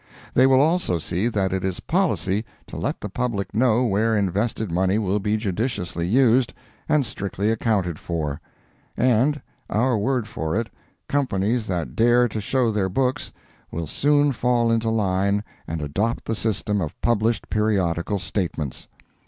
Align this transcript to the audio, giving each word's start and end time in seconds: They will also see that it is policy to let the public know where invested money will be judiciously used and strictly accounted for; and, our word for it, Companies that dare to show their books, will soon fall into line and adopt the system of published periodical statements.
They 0.33 0.47
will 0.47 0.59
also 0.61 0.97
see 0.97 1.27
that 1.27 1.53
it 1.53 1.63
is 1.63 1.79
policy 1.79 2.43
to 2.65 2.75
let 2.75 3.01
the 3.01 3.07
public 3.07 3.53
know 3.53 3.83
where 3.85 4.17
invested 4.17 4.71
money 4.71 4.97
will 4.97 5.19
be 5.19 5.37
judiciously 5.37 6.07
used 6.07 6.55
and 6.89 7.05
strictly 7.05 7.51
accounted 7.51 7.99
for; 7.99 8.41
and, 8.97 9.39
our 9.69 9.95
word 9.99 10.27
for 10.27 10.55
it, 10.55 10.71
Companies 11.07 11.67
that 11.67 11.95
dare 11.95 12.27
to 12.29 12.41
show 12.41 12.71
their 12.71 12.89
books, 12.89 13.31
will 13.69 13.85
soon 13.85 14.31
fall 14.31 14.71
into 14.71 14.89
line 14.89 15.43
and 15.67 15.81
adopt 15.83 16.25
the 16.25 16.33
system 16.33 16.81
of 16.81 16.99
published 17.01 17.47
periodical 17.51 18.17
statements. 18.17 18.87